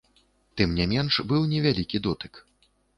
[0.61, 2.45] Тым не менш быў невялікі дотык.